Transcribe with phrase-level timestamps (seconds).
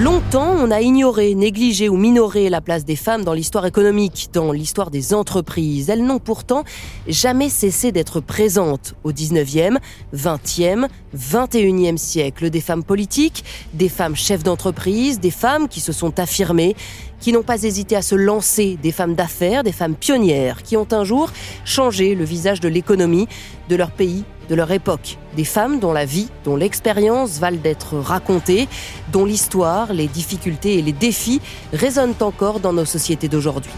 [0.00, 4.52] Longtemps, on a ignoré, négligé ou minoré la place des femmes dans l'histoire économique, dans
[4.52, 5.90] l'histoire des entreprises.
[5.90, 6.62] Elles n'ont pourtant
[7.08, 9.78] jamais cessé d'être présentes au 19e,
[10.14, 12.48] 20e, 21e siècle.
[12.48, 16.76] Des femmes politiques, des femmes chefs d'entreprise, des femmes qui se sont affirmées,
[17.18, 20.86] qui n'ont pas hésité à se lancer, des femmes d'affaires, des femmes pionnières, qui ont
[20.92, 21.32] un jour
[21.64, 23.26] changé le visage de l'économie
[23.68, 25.18] de leur pays, de leur époque.
[25.36, 28.68] Des femmes dont la vie, dont l'expérience valent d'être racontées,
[29.12, 31.40] dont l'histoire, les difficultés et les défis
[31.72, 33.72] résonnent encore dans nos sociétés d'aujourd'hui.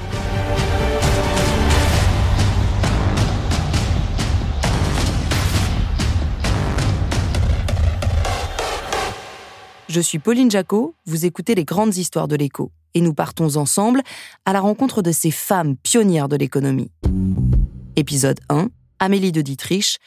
[9.90, 14.02] Je suis Pauline Jacot, vous écoutez les grandes histoires de l'écho, et nous partons ensemble
[14.44, 16.92] à la rencontre de ces femmes pionnières de l'économie.
[17.96, 18.68] Épisode 1,
[19.00, 19.98] Amélie de Dietrich,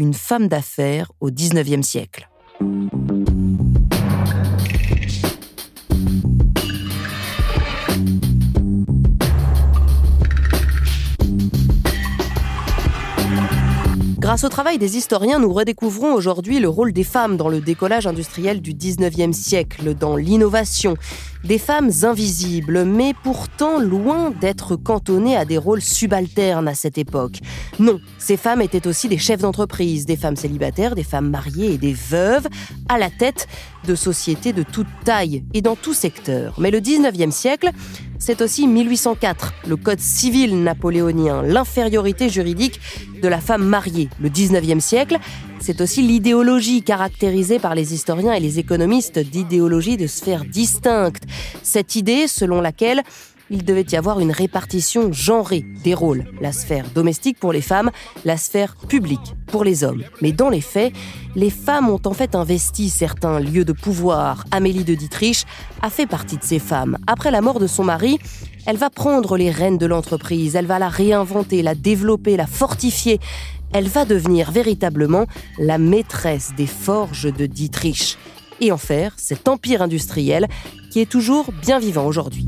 [0.00, 2.30] une femme d'affaires au 19e siècle.
[14.18, 18.06] Grâce au travail des historiens, nous redécouvrons aujourd'hui le rôle des femmes dans le décollage
[18.06, 20.96] industriel du 19e siècle, dans l'innovation.
[21.44, 27.38] Des femmes invisibles, mais pourtant loin d'être cantonnées à des rôles subalternes à cette époque.
[27.78, 31.78] Non, ces femmes étaient aussi des chefs d'entreprise, des femmes célibataires, des femmes mariées et
[31.78, 32.46] des veuves,
[32.90, 33.48] à la tête
[33.86, 36.54] de sociétés de toute taille et dans tout secteur.
[36.58, 37.70] Mais le 19e siècle,
[38.18, 42.78] c'est aussi 1804, le code civil napoléonien, l'infériorité juridique
[43.22, 44.10] de la femme mariée.
[44.20, 45.18] Le 19e siècle,
[45.60, 51.24] c'est aussi l'idéologie caractérisée par les historiens et les économistes d'idéologie de sphères distinctes.
[51.62, 53.02] Cette idée selon laquelle
[53.50, 56.24] il devait y avoir une répartition genrée des rôles.
[56.40, 57.90] La sphère domestique pour les femmes,
[58.24, 60.04] la sphère publique pour les hommes.
[60.22, 60.92] Mais dans les faits,
[61.34, 64.44] les femmes ont en fait investi certains lieux de pouvoir.
[64.52, 65.44] Amélie de Dietrich
[65.82, 66.96] a fait partie de ces femmes.
[67.08, 68.18] Après la mort de son mari,
[68.66, 73.18] elle va prendre les rênes de l'entreprise, elle va la réinventer, la développer, la fortifier.
[73.72, 75.26] Elle va devenir véritablement
[75.58, 78.18] la maîtresse des forges de Dietrich
[78.60, 80.48] et en faire cet empire industriel
[80.90, 82.46] qui est toujours bien vivant aujourd'hui.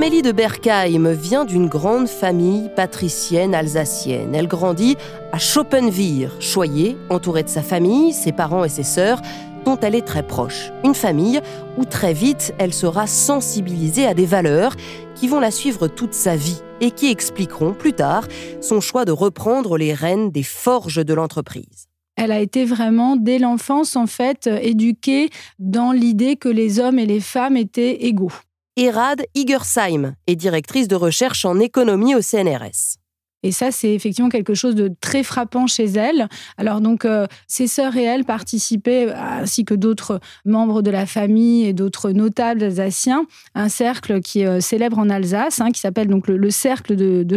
[0.00, 4.34] Amélie de Berkheim vient d'une grande famille patricienne alsacienne.
[4.34, 4.96] Elle grandit
[5.30, 9.20] à Schopenwier, choyée, entourée de sa famille, ses parents et ses sœurs,
[9.66, 10.72] dont elle est très proche.
[10.84, 11.42] Une famille
[11.76, 14.74] où très vite elle sera sensibilisée à des valeurs
[15.16, 18.26] qui vont la suivre toute sa vie et qui expliqueront plus tard
[18.62, 21.88] son choix de reprendre les rênes des forges de l'entreprise.
[22.16, 25.28] Elle a été vraiment, dès l'enfance, en fait, éduquée
[25.58, 28.32] dans l'idée que les hommes et les femmes étaient égaux.
[28.82, 32.96] Erad Igersheim est directrice de recherche en économie au CNRS.
[33.42, 36.28] Et ça, c'est effectivement quelque chose de très frappant chez elle.
[36.56, 41.66] Alors donc, euh, ses sœurs et elle participaient, ainsi que d'autres membres de la famille
[41.66, 45.80] et d'autres notables alsaciens, à un cercle qui est euh, célèbre en Alsace, hein, qui
[45.80, 47.36] s'appelle donc le, le cercle de, de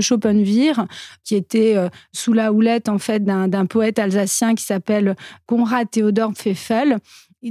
[1.26, 6.32] qui était euh, sous la houlette en fait d'un poète alsacien qui s'appelle Konrad Theodor
[6.32, 7.00] Pfeffel.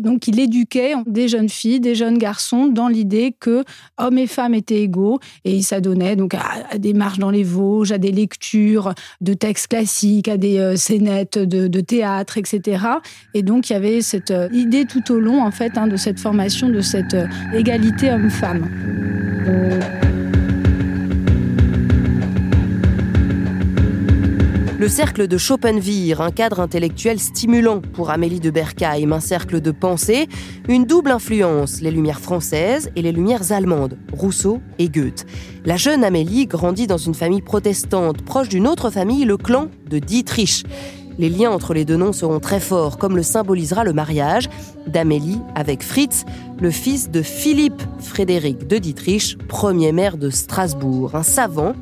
[0.00, 3.64] Donc, il éduquait des jeunes filles, des jeunes garçons dans l'idée que
[3.98, 7.92] hommes et femmes étaient égaux et il s'adonnait donc à, des marches dans les Vosges,
[7.92, 12.84] à des lectures de textes classiques, à des euh, scénettes de, de théâtre, etc.
[13.34, 15.96] Et donc, il y avait cette euh, idée tout au long, en fait, hein, de
[15.96, 18.68] cette formation, de cette euh, égalité homme-femme.
[24.82, 29.70] Le cercle de Schopenwier, un cadre intellectuel stimulant pour Amélie de Berkheim, un cercle de
[29.70, 30.26] pensée,
[30.68, 35.24] une double influence, les lumières françaises et les lumières allemandes, Rousseau et Goethe.
[35.64, 40.00] La jeune Amélie grandit dans une famille protestante, proche d'une autre famille, le clan de
[40.00, 40.64] Dietrich.
[41.16, 44.48] Les liens entre les deux noms seront très forts, comme le symbolisera le mariage
[44.88, 46.24] d'Amélie avec Fritz,
[46.60, 51.74] le fils de Philippe Frédéric de Dietrich, premier maire de Strasbourg, un savant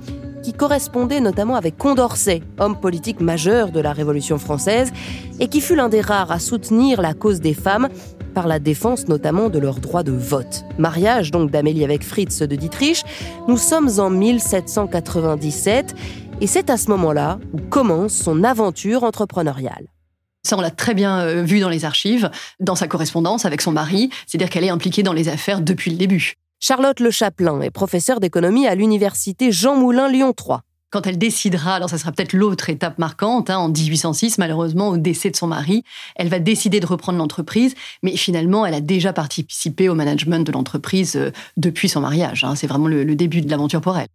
[0.51, 4.91] qui correspondait notamment avec Condorcet, homme politique majeur de la Révolution française,
[5.39, 7.89] et qui fut l'un des rares à soutenir la cause des femmes
[8.35, 10.65] par la défense notamment de leur droit de vote.
[10.77, 13.05] Mariage donc d'Amélie avec Fritz de Dietrich,
[13.47, 15.95] nous sommes en 1797
[16.41, 19.87] et c'est à ce moment-là où commence son aventure entrepreneuriale.
[20.43, 23.71] Ça, on l'a très bien euh, vu dans les archives, dans sa correspondance avec son
[23.71, 26.35] mari, c'est-à-dire qu'elle est impliquée dans les affaires depuis le début.
[26.63, 30.61] Charlotte Le Chaplin est professeure d'économie à l'université Jean Moulin Lyon 3.
[30.91, 34.99] Quand elle décidera, alors ça sera peut-être l'autre étape marquante, hein, en 1806, malheureusement, au
[34.99, 35.85] décès de son mari,
[36.17, 40.53] elle va décider de reprendre l'entreprise, mais finalement, elle a déjà participé au management de
[40.53, 42.45] l'entreprise euh, depuis son mariage.
[42.45, 42.55] hein.
[42.57, 44.09] C'est vraiment le, le début de l'aventure pour elle.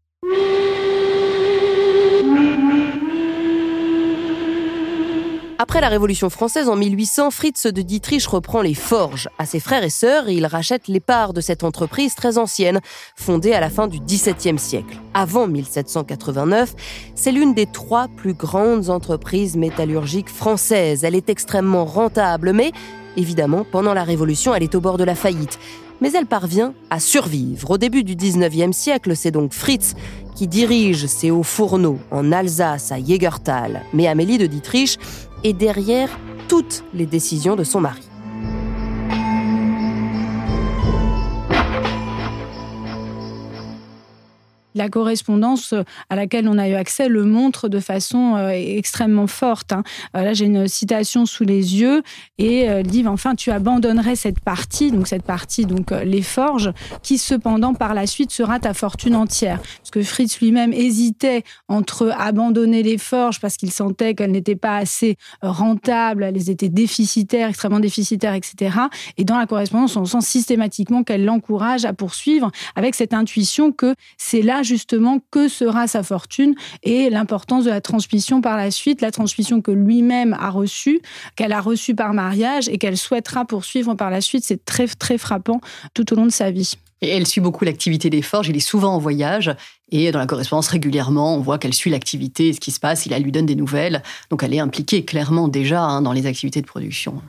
[5.58, 9.86] Après la Révolution française en 1800, Fritz de Dietrich reprend les forges à ses frères
[9.86, 12.82] et sœurs il rachète les parts de cette entreprise très ancienne,
[13.16, 14.98] fondée à la fin du XVIIe siècle.
[15.14, 16.76] Avant 1789,
[17.16, 21.06] c'est l'une des trois plus grandes entreprises métallurgiques françaises.
[21.06, 22.74] Elle est extrêmement rentable, mais
[23.16, 25.58] évidemment, pendant la Révolution, elle est au bord de la faillite.
[26.02, 27.72] Mais elle parvient à survivre.
[27.72, 29.96] Au début du 19e siècle, c'est donc Fritz
[30.36, 33.84] qui dirige ses hauts fourneaux en Alsace à Jägertal.
[33.94, 35.00] Mais Amélie de Dietrich
[35.46, 36.10] est derrière
[36.48, 38.02] toutes les décisions de son mari.
[44.76, 45.74] La correspondance
[46.10, 49.72] à laquelle on a eu accès le montre de façon euh, extrêmement forte.
[49.72, 49.84] hein.
[50.18, 52.04] Euh, là, j'ai une citation sous les yeux
[52.38, 56.74] et euh, dit enfin tu abandonnerais cette partie, donc cette partie donc euh, les forges,
[57.04, 59.60] qui cependant par la suite sera ta fortune entière.
[59.62, 64.76] Parce que Fritz lui-même hésitait entre abandonner les forges parce qu'il sentait qu'elles n'étaient pas
[64.76, 68.78] assez euh, rentables, elles étaient déficitaires, extrêmement déficitaires, etc.
[69.18, 73.96] Et dans la correspondance, on sent systématiquement qu'elle l'encourage à poursuivre avec cette intuition que
[74.18, 79.02] c'est là justement que sera sa fortune et l'importance de la transmission par la suite,
[79.02, 81.02] la transmission que lui-même a reçue,
[81.36, 84.44] qu'elle a reçue par mariage et qu'elle souhaitera poursuivre par la suite.
[84.44, 85.62] C'est très très frappant
[85.94, 86.74] tout au long de sa vie.
[87.02, 89.54] Et elle suit beaucoup l'activité des forges, il est souvent en voyage,
[89.92, 93.14] et dans la correspondance régulièrement, on voit qu'elle suit l'activité, ce qui se passe, il
[93.22, 96.68] lui donne des nouvelles, donc elle est impliquée clairement déjà hein, dans les activités de
[96.68, 97.22] production.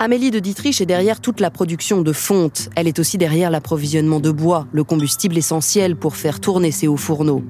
[0.00, 2.70] Amélie de Dietrich est derrière toute la production de fonte.
[2.76, 6.96] Elle est aussi derrière l'approvisionnement de bois, le combustible essentiel pour faire tourner ses hauts
[6.96, 7.42] fourneaux.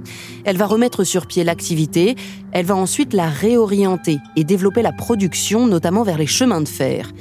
[0.44, 2.16] Elle va remettre sur pied l'activité,
[2.52, 7.12] elle va ensuite la réorienter et développer la production, notamment vers les chemins de fer.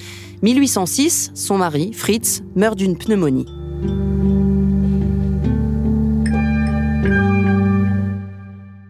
[0.44, 3.47] 1806, son mari, Fritz, meurt d'une pneumonie.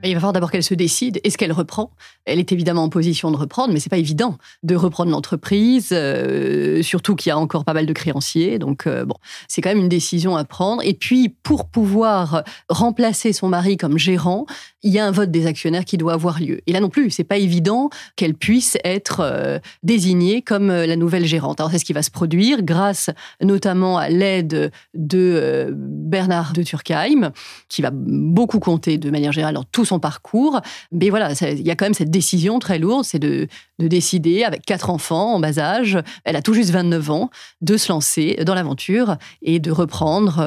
[0.09, 1.19] Il va falloir d'abord qu'elle se décide.
[1.23, 1.91] Est-ce qu'elle reprend?
[2.25, 6.81] Elle est évidemment en position de reprendre, mais c'est pas évident de reprendre l'entreprise, euh,
[6.81, 8.59] surtout qu'il y a encore pas mal de créanciers.
[8.59, 9.15] Donc euh, bon,
[9.47, 10.81] c'est quand même une décision à prendre.
[10.83, 14.45] Et puis pour pouvoir remplacer son mari comme gérant,
[14.83, 16.61] il y a un vote des actionnaires qui doit avoir lieu.
[16.67, 20.95] Et là non plus, c'est pas évident qu'elle puisse être euh, désignée comme euh, la
[20.95, 21.59] nouvelle gérante.
[21.59, 23.09] Alors c'est ce qui va se produire grâce
[23.41, 27.31] notamment à l'aide de euh, Bernard de Turckheim,
[27.69, 30.61] qui va beaucoup compter de manière générale dans tout son parcours.
[30.91, 33.47] Mais voilà, il y a quand même cette décision très lourde, c'est de,
[33.79, 37.29] de décider, avec quatre enfants en bas âge, elle a tout juste 29 ans,
[37.61, 40.43] de se lancer dans l'aventure et de reprendre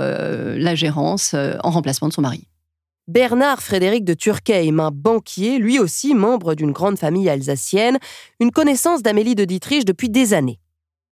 [0.57, 2.47] la gérance en remplacement de son mari.
[3.11, 7.99] Bernard Frédéric de Turckheim, un banquier, lui aussi membre d'une grande famille alsacienne,
[8.39, 10.61] une connaissance d'Amélie de Dietrich depuis des années.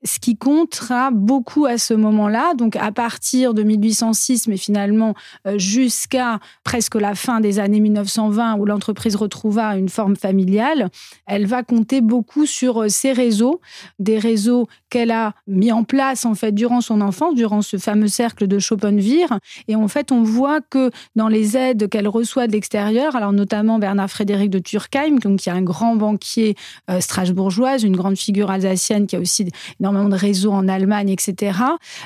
[0.08, 5.14] Ce qui comptera beaucoup à ce moment-là, donc à partir de 1806, mais finalement
[5.46, 10.90] euh, jusqu'à presque la fin des années 1920, où l'entreprise retrouva une forme familiale,
[11.26, 13.62] elle va compter beaucoup sur euh, ses réseaux,
[14.00, 18.08] des réseaux qu'elle a mis en place en fait durant son enfance, durant ce fameux
[18.08, 19.28] cercle de Schopenhauer.
[19.68, 23.80] Et en fait, on voit que dans les aides qu'elle reçoit de l'extérieur, alors notamment
[23.80, 26.56] Bernard Frédéric de Turckheim, qui est un grand banquier
[26.90, 29.50] euh, strasbourgeoise, une grande figure alsacienne qui a aussi
[29.80, 31.60] énormément de réseaux en Allemagne, etc.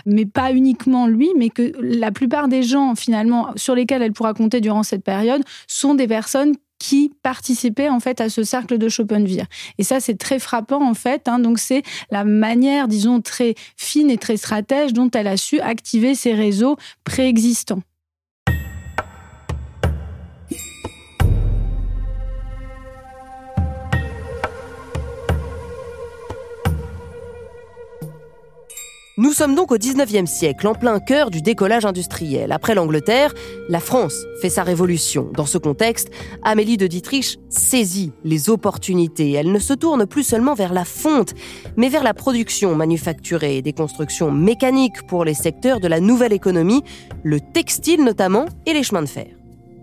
[0.06, 4.34] Mais pas uniquement lui, mais que la plupart des gens, finalement, sur lesquels elle pourra
[4.34, 8.90] compter durant cette période, sont des personnes qui participaient en fait à ce cercle de
[8.90, 9.44] Schopenhauer.
[9.78, 11.28] Et ça, c'est très frappant en fait.
[11.28, 11.38] hein.
[11.38, 16.16] Donc c'est la manière, disons, très fine et très stratège dont elle a su activer
[16.16, 17.84] ces réseaux préexistants.
[29.22, 32.52] Nous sommes donc au 19e siècle, en plein cœur du décollage industriel.
[32.52, 33.36] Après l'Angleterre,
[33.70, 35.30] la France fait sa révolution.
[35.38, 36.10] Dans ce contexte,
[36.42, 39.34] Amélie de Dietrich saisit les opportunités.
[39.34, 41.36] Elle ne se tourne plus seulement vers la fonte,
[41.78, 46.82] mais vers la production manufacturée, des constructions mécaniques pour les secteurs de la nouvelle économie,
[47.22, 49.28] le textile notamment et les chemins de fer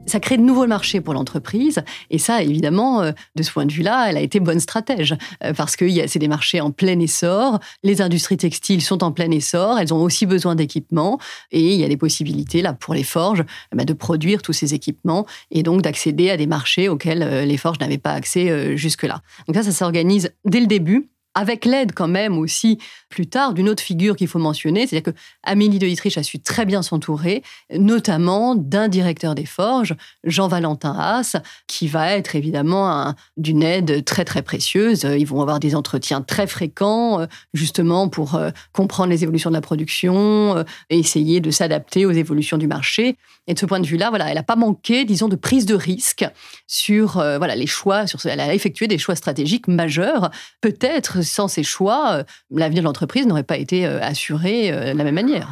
[0.08, 1.82] ça crée de nouveaux marchés pour l'entreprise.
[2.10, 5.14] Et ça, évidemment, euh, de ce point de vue-là, elle a été bonne stratège.
[5.44, 7.60] euh, Parce que c'est des marchés en plein essor.
[7.82, 9.78] Les industries textiles sont en plein essor.
[9.78, 11.18] Elles ont aussi besoin d'équipements.
[11.50, 14.52] Et il y a des possibilités, là, pour les forges, eh ben, de produire tous
[14.52, 18.76] ces équipements et donc d'accéder à des marchés auxquels euh, les forges n'avaient pas accès
[18.76, 19.22] jusque-là.
[19.46, 23.68] Donc ça, ça s'organise dès le début avec l'aide quand même aussi plus tard d'une
[23.68, 27.42] autre figure qu'il faut mentionner, c'est-à-dire que Amélie de Dietrich a su très bien s'entourer,
[27.72, 29.94] notamment d'un directeur des forges,
[30.24, 35.04] Jean-Valentin Haas, qui va être évidemment un- d'une aide très très précieuse.
[35.04, 39.54] Ils vont avoir des entretiens très fréquents, euh, justement pour euh, comprendre les évolutions de
[39.54, 43.16] la production euh, essayer de s'adapter aux évolutions du marché.
[43.46, 45.74] Et de ce point de vue-là, voilà, elle n'a pas manqué, disons, de prise de
[45.74, 46.26] risque
[46.66, 48.04] sur voilà les choix.
[48.26, 50.30] Elle a effectué des choix stratégiques majeurs.
[50.60, 54.98] Peut-être sans ces choix, euh, l'avenir de l'entreprise n'aurait pas été euh, assuré euh, de
[54.98, 55.48] la même manière.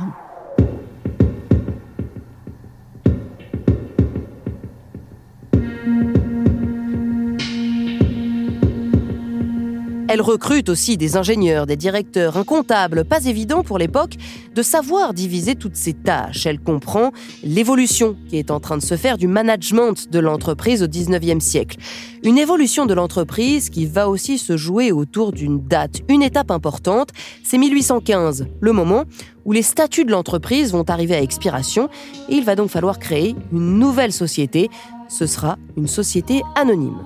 [10.16, 14.14] Elle recrute aussi des ingénieurs, des directeurs, un comptable, pas évident pour l'époque
[14.54, 16.46] de savoir diviser toutes ces tâches.
[16.46, 17.12] Elle comprend
[17.44, 21.76] l'évolution qui est en train de se faire du management de l'entreprise au 19e siècle.
[22.23, 27.11] Une évolution de l'entreprise qui va aussi se jouer autour d'une date, une étape importante,
[27.44, 29.04] c'est 1815, le moment
[29.44, 31.90] où les statuts de l'entreprise vont arriver à expiration
[32.30, 34.70] et il va donc falloir créer une nouvelle société.
[35.08, 37.02] Ce sera une société anonyme.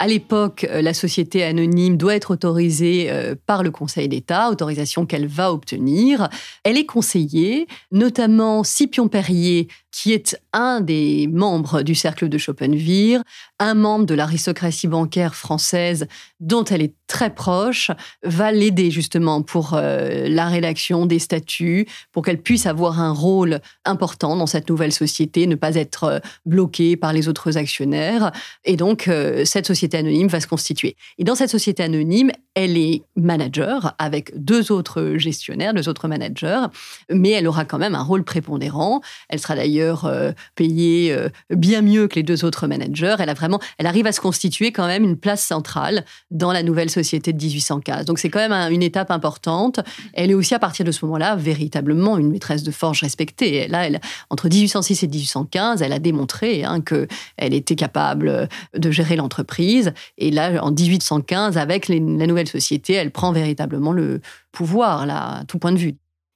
[0.00, 5.06] À l'époque, euh, la société anonyme doit être autorisée euh, par le Conseil d'État, autorisation
[5.06, 6.28] qu'elle va obtenir.
[6.62, 13.22] Elle est conseillée, notamment Scipion Perrier, qui est un des membres du cercle de Schopenhauer,
[13.58, 16.06] un membre de l'aristocratie bancaire française
[16.40, 17.90] dont elle est très proche,
[18.22, 23.60] va l'aider justement pour euh, la rédaction des statuts, pour qu'elle puisse avoir un rôle
[23.86, 28.30] important dans cette nouvelle société, ne pas être euh, bloquée par les autres actionnaires.
[28.64, 30.96] Et donc, euh, cette société anonyme va se constituer.
[31.16, 36.66] Et dans cette société anonyme, elle est manager avec deux autres gestionnaires, deux autres managers,
[37.10, 39.00] mais elle aura quand même un rôle prépondérant.
[39.28, 43.16] Elle sera d'ailleurs euh, payée euh, bien mieux que les deux autres managers.
[43.18, 46.62] Elle a vraiment, elle arrive à se constituer quand même une place centrale dans la
[46.62, 48.04] nouvelle société de 1815.
[48.04, 49.80] Donc c'est quand même un- une étape importante.
[50.12, 53.68] Elle est aussi à partir de ce moment-là véritablement une maîtresse de forge respectée.
[53.68, 53.88] Là,
[54.30, 57.06] entre 1806 et 1815, elle a démontré hein, que
[57.36, 59.92] elle était capable de gérer l'entreprise.
[60.18, 64.20] Et là, en 1815, avec la nouvelle société, elle prend véritablement le
[64.52, 65.94] pouvoir, à tout point de vue.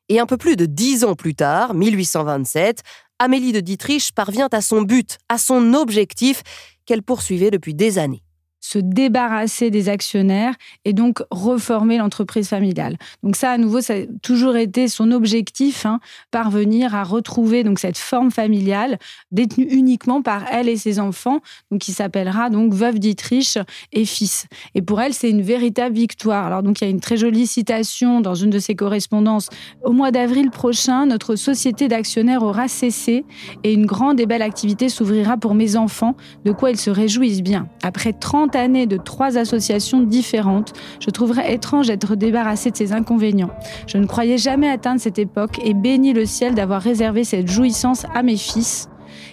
[0.08, 2.82] Et un peu plus de dix ans plus tard, 1827,
[3.25, 6.43] Amélie de Dietrich parvient à son but, à son objectif
[6.87, 8.25] qu'elle poursuivait depuis des années.
[8.62, 10.54] Se débarrasser des actionnaires
[10.87, 12.97] et donc reformer l'entreprise familiale.
[13.23, 16.00] Donc ça, à nouveau, ça a toujours été son objectif, hein,
[16.31, 18.99] parvenir à retrouver donc cette forme familiale
[19.33, 21.40] détenue uniquement par elle et ses enfants,
[21.71, 23.59] donc qui s'appellera donc veuve Dietrich
[23.92, 24.47] et fils.
[24.76, 26.47] Et pour elle, c'est une véritable victoire.
[26.47, 29.49] Alors donc il y a une très jolie citation dans une de ses correspondances.
[29.83, 33.25] Au mois d'avril prochain, notre société d'actionnaires aura cessé
[33.64, 36.14] et une grande et belle activité s'ouvrira pour mes enfants,
[36.45, 37.66] de quoi ils se réjouissent bien.
[37.83, 43.50] Après 30 années de trois associations différentes, je trouverais étrange d'être débarrassé de ces inconvénients.
[43.87, 48.06] Je ne croyais jamais atteindre cette époque et bénis le ciel d'avoir réservé cette jouissance
[48.14, 48.88] à mes fils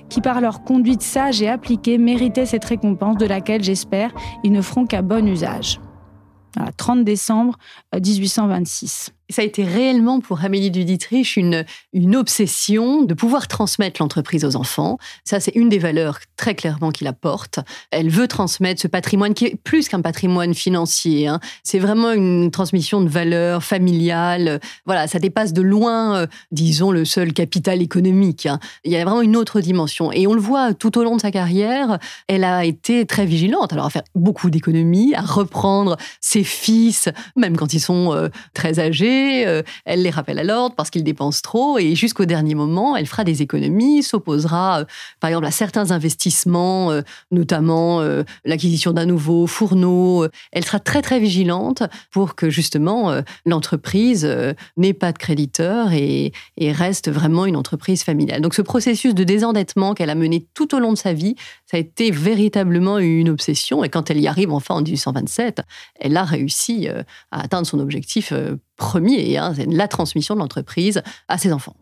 [0.10, 4.12] qui par leur conduite sage et appliquée méritaient cette récompense de laquelle, j'espère,
[4.44, 5.80] ils ne feront qu'à bon usage.
[6.56, 7.58] Voilà, 30 décembre
[7.96, 9.12] euh, 1826.
[9.32, 14.44] Ça a été réellement pour Amélie du Dietrich une, une obsession de pouvoir transmettre l'entreprise
[14.44, 14.98] aux enfants.
[15.24, 17.60] Ça, c'est une des valeurs très clairement qu'il apporte.
[17.92, 21.28] Elle veut transmettre ce patrimoine qui est plus qu'un patrimoine financier.
[21.28, 21.40] hein.
[21.64, 24.60] C'est vraiment une transmission de valeurs familiales.
[24.88, 28.48] Voilà, ça dépasse de loin, euh, disons, le seul capital économique.
[28.48, 28.60] hein.
[28.84, 30.12] Il y a vraiment une autre dimension.
[30.12, 33.74] Et on le voit tout au long de sa carrière, elle a été très vigilante.
[33.74, 38.80] Alors, à faire beaucoup d'économies, à reprendre ses fils, même quand ils sont euh, très
[38.80, 39.19] âgés.
[39.46, 41.78] Euh, elle les rappelle à l'ordre parce qu'ils dépensent trop.
[41.78, 44.86] Et jusqu'au dernier moment, elle fera des économies, s'opposera, euh,
[45.20, 48.02] par exemple, à certains investissements, euh, notamment
[48.46, 50.28] l'acquisition d'un nouveau fourneau.
[50.52, 54.28] Elle sera très, très vigilante pour que, justement, l'entreprise
[54.78, 58.42] n'ait pas de créditeurs et, et reste vraiment une entreprise familiale.
[58.42, 61.36] Donc, ce processus de désendettement qu'elle a mené tout au long de sa vie,
[61.66, 63.84] ça a été véritablement une obsession.
[63.84, 65.62] Et quand elle y arrive enfin en 1827,
[66.00, 66.88] elle a réussi
[67.32, 68.34] à atteindre son objectif
[68.80, 71.76] premier, hein, c'est la transmission de l'entreprise à ses enfants.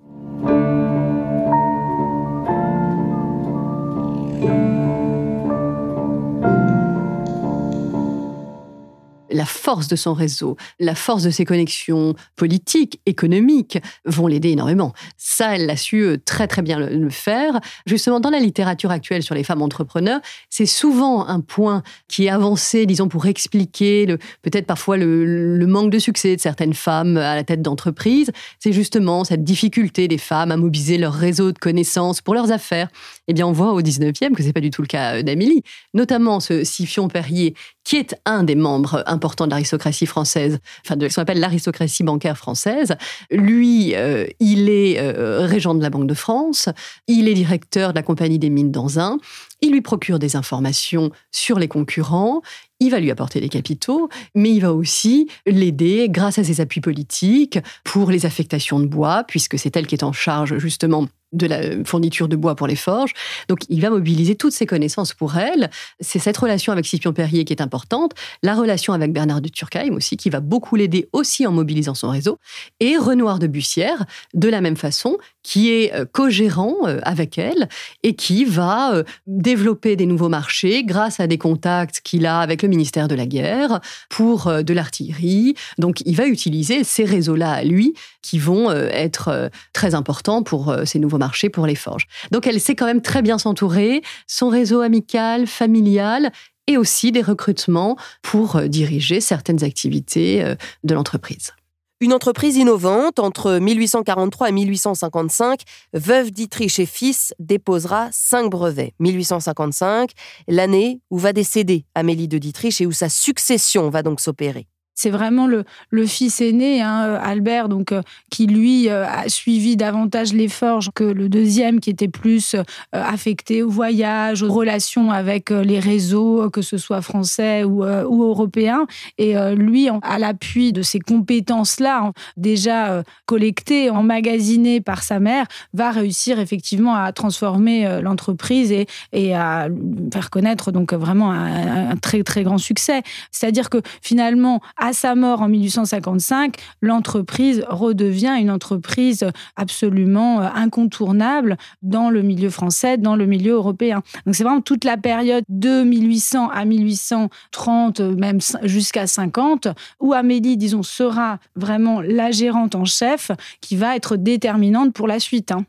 [9.37, 14.93] La force de son réseau, la force de ses connexions politiques, économiques, vont l'aider énormément.
[15.15, 17.59] Ça, elle l'a su euh, très très bien le, faire.
[17.85, 22.29] Justement, dans la littérature actuelle sur les femmes entrepreneurs, c'est souvent un point qui est
[22.29, 24.07] avancé, disons, pour expliquer
[24.41, 28.31] peut-être parfois le, le manque de succès de certaines femmes à la tête d'entreprise.
[28.59, 32.89] C'est justement cette difficulté des femmes à mobiliser leur réseau de connaissances pour leurs affaires.
[33.27, 35.63] Eh bien, on voit au 19e que c'est pas du tout le cas euh, d'Amélie,
[35.93, 37.53] notamment ce Scipion Perrier,
[37.83, 42.03] qui est un des membres importants de l'aristocratie française, enfin de ce qu'on appelle l'aristocratie
[42.03, 42.95] bancaire française.
[43.31, 46.69] Lui, euh, il est euh, régent de la Banque de France,
[47.07, 49.17] il est directeur de la Compagnie des mines d'Anzin,
[49.61, 52.41] il lui procure des informations sur les concurrents,
[52.79, 56.81] il va lui apporter des capitaux, mais il va aussi l'aider grâce à ses appuis
[56.81, 61.45] politiques pour les affectations de bois, puisque c'est elle qui est en charge justement de
[61.45, 63.13] la fourniture de bois pour les forges.
[63.49, 65.69] Donc il va mobiliser toutes ses connaissances pour elle.
[65.99, 69.93] C'est cette relation avec Scipion Perrier qui est importante, la relation avec Bernard de Turckheim
[69.95, 72.37] aussi, qui va beaucoup l'aider aussi en mobilisant son réseau,
[72.79, 77.69] et Renoir de Bussière, de la même façon, qui est euh, co-gérant euh, avec elle
[78.03, 82.63] et qui va euh, développer des nouveaux marchés grâce à des contacts qu'il a avec
[82.63, 85.55] le ministère de la Guerre pour de l'artillerie.
[85.77, 90.99] Donc il va utiliser ces réseaux-là à lui qui vont être très importants pour ces
[90.99, 92.07] nouveaux marchés, pour les forges.
[92.31, 96.31] Donc elle sait quand même très bien s'entourer, son réseau amical, familial
[96.67, 101.53] et aussi des recrutements pour diriger certaines activités de l'entreprise.
[101.99, 105.61] Une entreprise innovante, entre 1843 et 1855,
[105.93, 108.93] Veuve Dietrich et Fils déposera cinq brevets.
[108.99, 110.11] 1855,
[110.47, 114.67] l'année où va décéder Amélie de Dietrich et où sa succession va donc s'opérer.
[114.99, 115.63] C'est vraiment le,
[116.07, 118.01] fils aîné, hein, Albert, donc euh,
[118.31, 122.63] qui lui euh, a suivi davantage les forges que le deuxième, qui était plus euh,
[122.91, 127.83] affecté au voyage, aux relations avec euh, les réseaux, euh, que ce soit français ou,
[127.83, 128.87] euh, ou européens.
[129.19, 135.19] Et euh, lui, à l'appui de ces compétences-là, en- déjà euh, collectées, emmagasinées par sa
[135.19, 138.87] mère, va réussir effectivement à transformer euh, l'entreprise et,
[139.35, 139.67] à
[140.11, 143.03] faire connaître donc vraiment un, très très grand succès.
[143.31, 144.59] C'est-à-dire que finalement,
[144.93, 152.97] sa mort en 1855, l'entreprise redevient une entreprise absolument euh, incontournable dans le milieu français,
[152.97, 154.01] dans le milieu européen.
[154.25, 159.67] Donc c'est vraiment toute la période de 1800 à 1830, euh, même jusqu'à 50,
[159.99, 165.19] où Amélie, disons, sera vraiment la gérante en chef qui va être déterminante pour la
[165.19, 165.51] suite.
[165.51, 165.65] hein.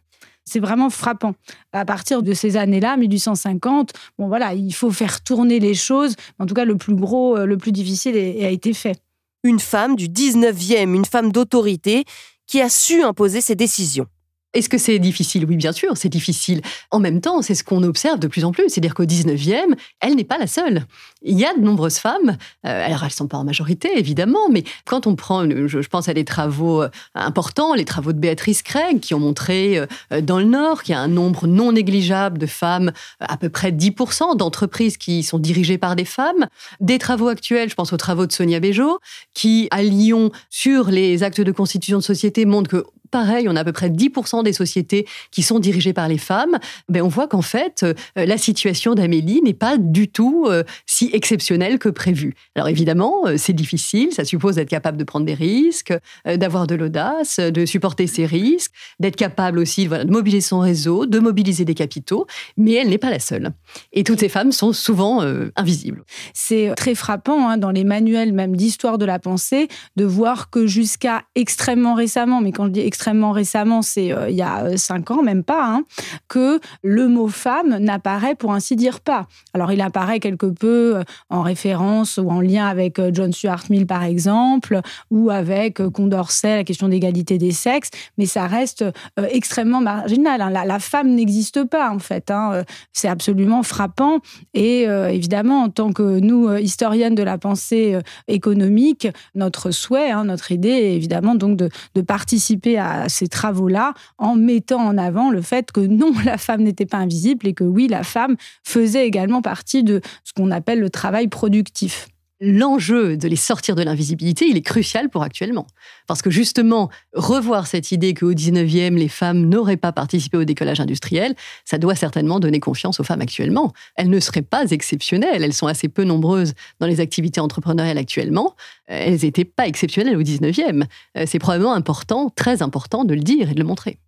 [0.49, 1.35] C'est vraiment frappant.
[1.73, 6.15] À partir de ces années-là, 1850, bon voilà, il faut faire tourner les choses.
[6.39, 8.99] En tout cas, le plus gros, euh, le plus difficile a été fait.
[9.45, 12.05] Une femme du 19e, une femme d'autorité,
[12.47, 14.07] qui a su imposer ses décisions.
[14.55, 15.45] Est-ce que c'est difficile?
[15.47, 16.63] Oui, bien sûr, c'est difficile.
[16.91, 18.71] En même temps, c'est ce qu'on observe de plus en plus.
[18.71, 20.87] C'est-à-dire qu'au 19e, elle n'est pas la seule.
[21.21, 24.49] Il y a de nombreuses femmes, euh, alors elles ne sont pas en majorité, évidemment,
[24.51, 28.63] mais quand on prend, je, pense à des travaux euh, importants, les travaux de Béatrice
[28.63, 32.39] Craig, qui ont montré euh, dans le Nord qu'il y a un nombre non négligeable
[32.39, 36.47] de femmes, à peu près 10% d'entreprises qui sont dirigées par des femmes.
[36.81, 38.99] Des travaux actuels, je pense aux travaux de Sonia Béjot,
[39.35, 43.61] qui, à Lyon, sur les actes de constitution de société, montrent que pareil, on a
[43.61, 47.29] à peu près 10% des sociétés qui sont dirigées par les femmes, ben on voit
[47.29, 52.35] qu'en fait, euh, la situation d'Amélie n'est pas du tout euh, si exceptionnelle que prévu.
[52.55, 55.95] Alors évidemment, euh, c'est difficile, ça suppose d'être capable de prendre des risques,
[56.25, 61.07] d'avoir de l'audace, de supporter ses risques, d'être capable aussi voilà, de mobiliser son réseau,
[61.07, 63.51] de mobiliser des capitaux, mais elle n'est pas la seule.
[63.93, 65.23] Et toutes ces femmes sont souvent
[65.57, 66.05] invisibles.
[66.35, 70.67] C'est très frappant hein, dans les manuels même d'histoire de la pensée de voir que
[70.67, 72.98] jusqu'à extrêmement récemment, mais quand je dis extrêmement
[73.33, 75.85] récemment, c'est euh, il y a euh, cinq ans, même pas, hein,
[76.29, 79.27] que le mot femme n'apparaît pour ainsi dire pas.
[79.55, 83.87] Alors il apparaît quelque peu euh, en référence ou en lien avec John Stuart Mill
[83.87, 84.81] par exemple,
[85.11, 88.85] ou avec Condorcet, la question d'égalité des sexes, mais ça reste
[89.17, 90.41] extrêmement marginal.
[90.41, 90.51] hein.
[90.51, 92.31] La, femme n'existe pas en fait.
[92.31, 92.63] hein.
[92.93, 94.19] C'est absolument frappant.
[94.55, 100.69] Et évidemment, en tant que nous, historiennes de la pensée économique, notre souhait, notre idée
[100.71, 105.81] évidemment donc de, de participer à ces travaux-là en mettant en avant le fait que
[105.81, 110.01] non, la femme n'était pas invisible et que oui, la femme faisait également partie de
[110.25, 112.09] ce qu'on appelle le travail productif.
[112.41, 115.67] L'enjeu de les sortir de l'invisibilité, il est crucial pour actuellement.
[116.07, 120.81] Parce que justement, revoir cette idée qu'au 19e, les femmes n'auraient pas participé au décollage
[120.81, 123.73] industriel, ça doit certainement donner confiance aux femmes actuellement.
[123.97, 125.43] Elles ne seraient pas exceptionnelles.
[125.43, 128.55] Elles sont assez peu nombreuses dans les activités entrepreneuriales actuellement.
[128.87, 130.85] Elles n'étaient pas exceptionnelles au 19e.
[131.17, 133.99] Euh, C'est probablement important, très important de le dire et de le montrer.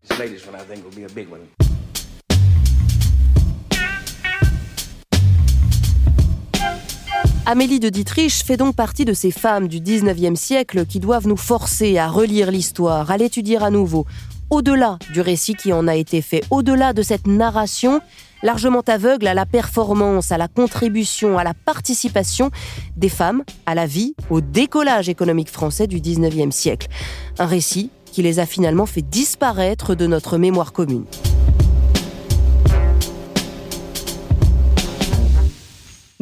[7.47, 11.37] Amélie de Dietrich fait donc partie de ces femmes du 19e siècle qui doivent nous
[11.37, 14.07] forcer à relire l'histoire, à l'étudier à nouveau,
[14.51, 18.01] au-delà du récit qui en a été fait, au-delà de cette narration
[18.43, 22.51] largement aveugle à la performance, à la contribution, à la participation
[22.97, 26.89] des femmes à la vie, au décollage économique français du 19e siècle.
[27.39, 31.05] Un récit qui les a finalement fait disparaître de notre mémoire commune.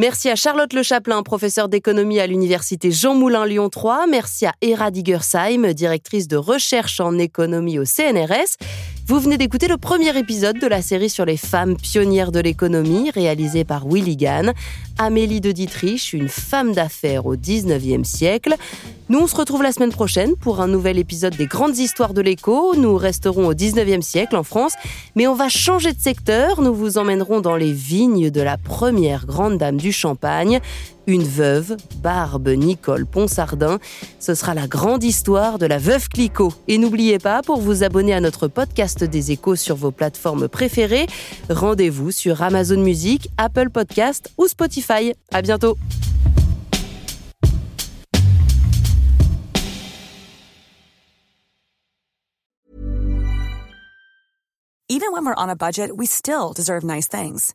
[0.01, 4.07] Merci à Charlotte Le Chaplin, professeure d'économie à l'université Jean Moulin Lyon 3.
[4.07, 8.59] Merci à Hera Digersheim, directrice de recherche en économie au CNRS.
[9.09, 13.11] Vous venez d'écouter le premier épisode de la série sur les femmes pionnières de l'économie,
[13.11, 14.53] réalisée par Willy Gann.
[14.99, 18.55] Amélie de Dietrich, une femme d'affaires au 19e siècle.
[19.09, 22.21] Nous, on se retrouve la semaine prochaine pour un nouvel épisode des grandes histoires de
[22.21, 22.77] l'écho.
[22.77, 24.75] Nous resterons au 19e siècle en France,
[25.17, 26.61] mais on va changer de secteur.
[26.61, 30.61] Nous vous emmènerons dans les vignes de la première grande dame du Champagne,
[31.09, 33.79] une veuve, Barbe Nicole Ponsardin.
[34.21, 36.53] Ce sera la grande histoire de la veuve Clicquot.
[36.69, 41.07] Et n'oubliez pas, pour vous abonner à notre podcast des échos sur vos plateformes préférées,
[41.49, 45.15] rendez-vous sur Amazon Music, Apple Podcast ou Spotify.
[45.33, 45.77] À bientôt!
[54.91, 57.55] Even when we're on a budget, we still deserve nice things.